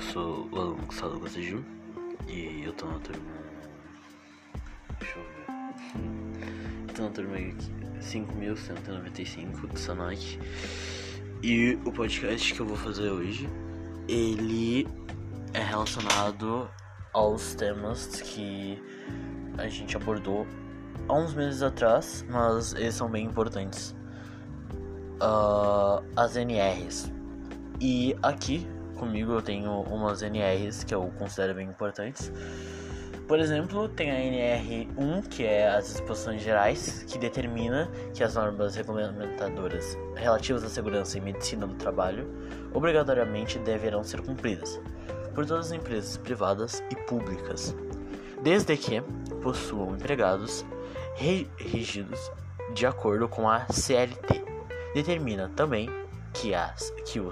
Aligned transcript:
sou 0.00 0.48
o 0.50 0.60
aluno 0.60 0.86
Gustavo 0.86 1.20
Costa 1.20 1.38
e 1.38 2.64
eu 2.64 2.72
tô 2.72 2.86
na 2.86 2.98
turma. 2.98 3.22
Deixa 4.98 5.18
eu 5.18 5.24
ver. 5.24 6.92
tô 6.94 7.02
na 7.02 7.10
turma 7.10 7.36
5195 8.00 9.66
do 9.68 9.78
Sanoc. 9.78 10.38
E 11.42 11.78
o 11.84 11.92
podcast 11.92 12.52
que 12.52 12.60
eu 12.60 12.66
vou 12.66 12.76
fazer 12.76 13.10
hoje, 13.10 13.48
ele 14.08 14.88
é 15.54 15.62
relacionado 15.62 16.68
aos 17.12 17.54
temas 17.54 18.20
que 18.22 18.82
a 19.56 19.68
gente 19.68 19.96
abordou 19.96 20.46
há 21.08 21.14
uns 21.14 21.32
meses 21.32 21.62
atrás, 21.62 22.26
mas 22.28 22.74
eles 22.74 22.94
são 22.94 23.08
bem 23.08 23.24
importantes. 23.24 23.94
Uh, 25.22 26.04
as 26.16 26.36
NRs. 26.36 27.12
E 27.80 28.16
aqui 28.22 28.66
comigo 28.96 29.32
eu 29.32 29.42
tenho 29.42 29.70
umas 29.82 30.22
NRs 30.22 30.84
que 30.84 30.94
eu 30.94 31.12
considero 31.18 31.54
bem 31.54 31.68
importantes. 31.68 32.32
Por 33.28 33.40
exemplo, 33.40 33.88
tem 33.88 34.10
a 34.10 34.14
NR1, 34.14 35.28
que 35.28 35.44
é 35.44 35.68
as 35.68 35.88
disposições 35.88 36.42
gerais, 36.42 37.04
que 37.08 37.18
determina 37.18 37.90
que 38.14 38.22
as 38.22 38.36
normas 38.36 38.76
regulamentadoras 38.76 39.98
relativas 40.14 40.62
à 40.62 40.68
segurança 40.68 41.18
e 41.18 41.20
medicina 41.20 41.66
do 41.66 41.74
trabalho 41.74 42.28
obrigatoriamente 42.72 43.58
deverão 43.58 44.04
ser 44.04 44.20
cumpridas 44.20 44.80
por 45.34 45.44
todas 45.44 45.66
as 45.66 45.72
empresas 45.72 46.16
privadas 46.16 46.82
e 46.90 46.94
públicas, 46.94 47.74
desde 48.42 48.76
que 48.76 49.02
possuam 49.42 49.94
empregados 49.94 50.64
regidos 51.16 52.30
de 52.74 52.86
acordo 52.86 53.28
com 53.28 53.48
a 53.48 53.66
CLT. 53.66 54.44
Determina 54.94 55.50
também 55.54 55.90
que 56.40 56.54
a, 56.54 56.74
que, 57.06 57.18
o, 57.18 57.30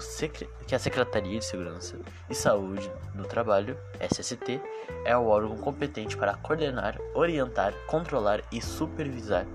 que 0.66 0.74
a 0.74 0.78
Secretaria 0.78 1.38
de 1.38 1.44
Segurança 1.44 1.98
e 2.28 2.34
Saúde 2.34 2.90
do 3.14 3.24
Trabalho, 3.24 3.76
SST, 4.00 4.60
é 5.04 5.16
o 5.16 5.26
órgão 5.26 5.56
competente 5.58 6.16
para 6.16 6.34
coordenar, 6.34 6.98
orientar, 7.14 7.74
controlar 7.86 8.42
e 8.50 8.62
supervisar, 8.62 9.46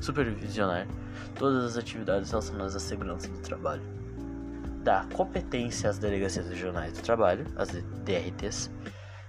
supervisionar 0.00 0.86
todas 1.34 1.64
as 1.64 1.76
atividades 1.76 2.30
relacionadas 2.30 2.74
à 2.74 2.80
segurança 2.80 3.28
do 3.28 3.38
trabalho. 3.40 3.82
Dá 4.82 5.06
competência 5.12 5.90
às 5.90 5.98
delegacias 5.98 6.48
regionais 6.48 6.94
do 6.94 7.02
trabalho, 7.02 7.44
as 7.56 7.68
DRTs 7.68 8.70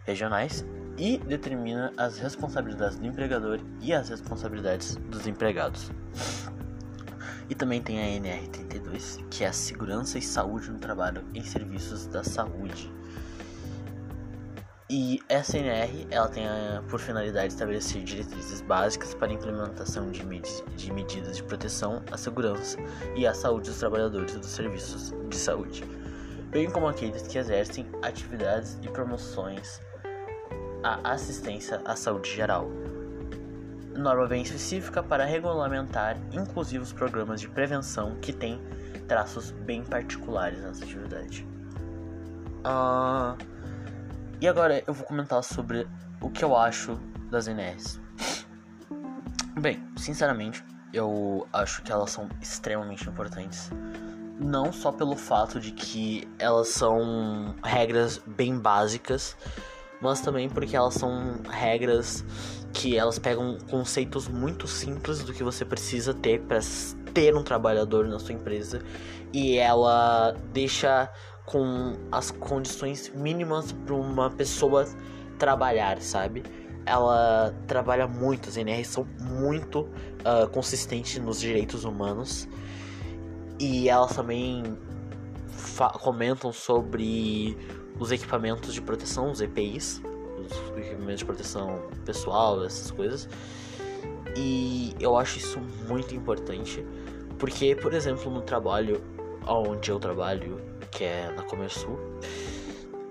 regionais, 0.05 0.65
e 0.97 1.17
determina 1.17 1.91
as 1.97 2.17
responsabilidades 2.17 2.97
do 2.97 3.05
empregador 3.05 3.59
e 3.81 3.93
as 3.93 4.09
responsabilidades 4.09 4.95
dos 4.95 5.27
empregados. 5.27 5.91
E 7.49 7.55
também 7.55 7.81
tem 7.81 7.99
a 7.99 8.19
NR32, 8.19 9.25
que 9.29 9.43
é 9.43 9.47
a 9.47 9.53
Segurança 9.53 10.17
e 10.17 10.21
Saúde 10.21 10.69
no 10.69 10.79
Trabalho 10.79 11.23
em 11.33 11.43
Serviços 11.43 12.05
da 12.07 12.23
Saúde. 12.23 12.91
E 14.89 15.21
essa 15.27 15.57
NR 15.57 16.07
ela 16.09 16.29
tem 16.29 16.47
a, 16.47 16.81
por 16.87 16.97
finalidade 16.97 17.51
estabelecer 17.51 18.01
diretrizes 18.03 18.61
básicas 18.61 19.13
para 19.13 19.27
a 19.27 19.33
implementação 19.33 20.09
de, 20.11 20.25
med 20.25 20.47
de 20.77 20.93
medidas 20.93 21.35
de 21.35 21.43
proteção 21.43 22.01
à 22.09 22.17
segurança 22.17 22.77
e 23.13 23.27
à 23.27 23.33
saúde 23.33 23.69
dos 23.69 23.79
trabalhadores 23.79 24.35
dos 24.35 24.47
serviços 24.47 25.13
de 25.27 25.35
saúde, 25.35 25.83
bem 26.51 26.71
como 26.71 26.87
aqueles 26.87 27.23
que 27.23 27.37
exercem 27.37 27.85
atividades 28.01 28.77
e 28.81 28.87
promoções 28.87 29.81
à 30.81 31.11
assistência 31.11 31.81
à 31.83 31.93
saúde 31.97 32.33
geral, 32.33 32.69
norma 33.97 34.27
bem 34.27 34.43
específica 34.43 35.01
para 35.01 35.25
regulamentar, 35.25 36.17
inclusive 36.31 36.83
os 36.83 36.93
programas 36.93 37.41
de 37.41 37.49
prevenção 37.49 38.15
que 38.21 38.31
têm 38.31 38.61
traços 39.07 39.51
bem 39.51 39.83
particulares 39.83 40.61
nessa 40.61 40.83
atividade. 40.83 41.47
Uh, 42.59 43.37
e 44.39 44.47
agora 44.47 44.83
eu 44.85 44.93
vou 44.93 45.05
comentar 45.05 45.43
sobre 45.43 45.87
o 46.21 46.29
que 46.29 46.43
eu 46.43 46.55
acho 46.55 46.99
das 47.29 47.47
NRs. 47.47 47.99
Bem, 49.59 49.83
sinceramente, 49.97 50.63
eu 50.93 51.47
acho 51.51 51.81
que 51.81 51.91
elas 51.91 52.11
são 52.11 52.29
extremamente 52.41 53.07
importantes. 53.09 53.71
Não 54.39 54.71
só 54.71 54.91
pelo 54.91 55.15
fato 55.15 55.59
de 55.59 55.71
que 55.71 56.27
elas 56.37 56.67
são 56.67 57.55
regras 57.63 58.19
bem 58.19 58.59
básicas, 58.59 59.35
mas 59.99 60.21
também 60.21 60.47
porque 60.47 60.75
elas 60.75 60.93
são 60.93 61.41
regras 61.49 62.23
que 62.73 62.97
elas 62.97 63.17
pegam 63.17 63.57
conceitos 63.69 64.27
muito 64.27 64.67
simples 64.67 65.23
do 65.23 65.33
que 65.33 65.43
você 65.43 65.65
precisa 65.65 66.13
ter 66.13 66.41
para 66.41 66.59
ter 67.13 67.35
um 67.35 67.43
trabalhador 67.43 68.07
na 68.07 68.19
sua 68.19 68.33
empresa 68.33 68.81
e 69.33 69.57
ela 69.57 70.35
deixa 70.53 71.11
com 71.45 71.95
as 72.11 72.29
condições 72.29 73.11
mínimas 73.15 73.71
para 73.71 73.95
uma 73.95 74.29
pessoa 74.29 74.85
trabalhar, 75.39 76.01
sabe? 76.01 76.43
Ela 76.85 77.53
trabalha 77.67 78.07
muito, 78.07 78.49
as 78.49 78.57
NRs 78.57 78.87
são 78.87 79.07
muito 79.19 79.81
uh, 79.81 80.47
consistentes 80.51 81.17
nos 81.19 81.39
direitos 81.39 81.83
humanos 81.83 82.47
e 83.59 83.89
elas 83.89 84.15
também 84.15 84.77
comentam 85.99 86.51
sobre 86.51 87.57
os 87.99 88.11
equipamentos 88.11 88.73
de 88.73 88.81
proteção, 88.81 89.31
os 89.31 89.41
EPIs, 89.41 90.01
os 90.55 90.77
equipamentos 90.77 91.19
de 91.19 91.25
proteção 91.25 91.81
pessoal, 92.05 92.63
essas 92.63 92.91
coisas. 92.91 93.27
E 94.35 94.95
eu 94.99 95.17
acho 95.17 95.39
isso 95.39 95.59
muito 95.87 96.13
importante, 96.13 96.85
porque, 97.39 97.75
por 97.75 97.93
exemplo, 97.93 98.31
no 98.31 98.41
trabalho 98.41 99.01
onde 99.47 99.89
eu 99.89 99.99
trabalho, 99.99 100.61
que 100.91 101.03
é 101.03 101.31
na 101.35 101.43
Comersul, 101.43 101.97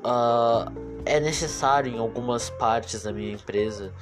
uh, 0.04 0.70
é 1.04 1.19
necessário 1.19 1.92
em 1.92 1.98
algumas 1.98 2.50
partes 2.50 3.02
da 3.02 3.12
minha 3.12 3.32
empresa 3.32 3.92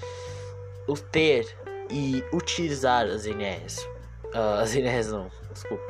o 0.87 0.95
ter 0.95 1.57
e 1.91 2.25
utilizar 2.33 3.07
as 3.07 3.27
NRs. 3.27 3.79
Uh, 3.79 3.89
ah, 4.35 4.61
as 4.61 4.75
NRs 4.75 5.13
não, 5.13 5.31
desculpa. 5.53 5.85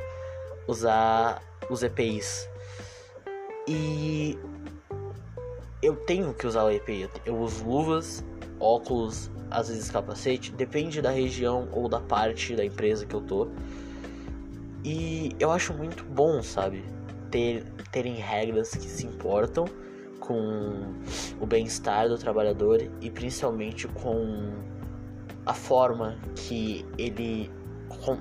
Usar 0.67 1.43
os 1.71 1.83
EPIs. 1.83 2.49
E 3.67 4.39
eu 5.85 5.95
tenho 5.95 6.33
que 6.33 6.47
usar 6.47 6.65
o 6.65 6.71
EPI. 6.71 7.11
Eu 7.27 7.37
uso 7.37 7.65
luvas, 7.65 8.25
óculos, 8.59 9.31
às 9.51 9.69
vezes 9.69 9.91
capacete, 9.91 10.51
depende 10.53 11.03
da 11.03 11.11
região 11.11 11.69
ou 11.73 11.89
da 11.89 12.01
parte 12.01 12.57
da 12.57 12.65
empresa 12.65 13.05
que 13.05 13.15
eu 13.15 13.21
tô. 13.21 13.49
E 14.83 15.35
eu 15.39 15.51
acho 15.51 15.75
muito 15.75 16.05
bom, 16.05 16.43
sabe? 16.43 16.85
Ter, 17.31 17.65
terem 17.91 18.15
regras 18.15 18.71
que 18.71 18.87
se 18.87 19.07
importam 19.07 19.65
com 20.21 20.95
o 21.41 21.47
bem-estar 21.47 22.09
do 22.09 22.17
trabalhador 22.17 22.81
e 23.01 23.11
principalmente 23.11 23.87
com 23.89 24.55
a 25.45 25.53
forma 25.53 26.19
que 26.35 26.85
ele 26.97 27.51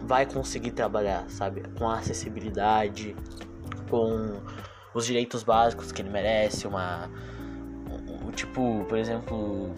vai 0.05 0.25
conseguir 0.25 0.71
trabalhar, 0.71 1.29
sabe? 1.29 1.63
Com 1.77 1.89
a 1.89 1.99
acessibilidade, 1.99 3.15
com 3.89 4.41
os 4.93 5.05
direitos 5.05 5.43
básicos 5.43 5.91
que 5.91 6.01
ele 6.01 6.09
merece, 6.09 6.67
uma 6.67 7.09
tipo, 8.33 8.85
por 8.87 8.97
exemplo, 8.97 9.71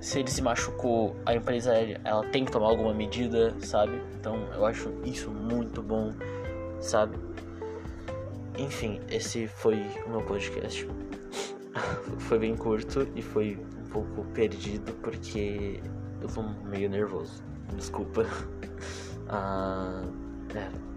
se 0.00 0.20
ele 0.20 0.30
se 0.30 0.42
machucou, 0.42 1.16
a 1.26 1.34
empresa 1.34 1.72
ela 2.04 2.24
tem 2.26 2.44
que 2.44 2.52
tomar 2.52 2.68
alguma 2.68 2.94
medida, 2.94 3.54
sabe? 3.60 4.00
Então 4.18 4.36
eu 4.54 4.64
acho 4.64 4.92
isso 5.04 5.30
muito 5.30 5.82
bom, 5.82 6.12
sabe? 6.80 7.16
Enfim, 8.58 9.00
esse 9.10 9.46
foi 9.46 9.84
o 10.06 10.10
meu 10.10 10.22
podcast. 10.22 10.88
foi 12.18 12.38
bem 12.38 12.56
curto 12.56 13.06
e 13.14 13.22
foi 13.22 13.58
um 13.78 13.88
pouco 13.90 14.24
perdido 14.32 14.92
porque 15.02 15.80
eu 16.20 16.28
tô 16.28 16.42
meio 16.68 16.88
nervoso. 16.88 17.42
Desculpa. 17.76 18.26
Ah, 19.32 20.02
é. 20.56 20.90